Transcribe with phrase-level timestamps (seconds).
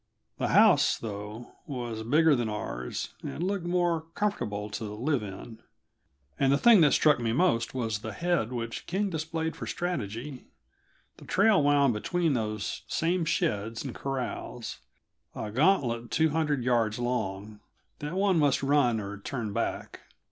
[0.39, 5.61] The house, though, was bigger than ours, and looked more comfortable to live in.
[6.39, 10.45] And the thing that struck me most was the head which King displayed for strategy.
[11.17, 14.79] The trail wound between those same sheds and corrals,
[15.35, 17.59] a gantlet two hundred yards long
[17.99, 19.99] that one must run or turn back.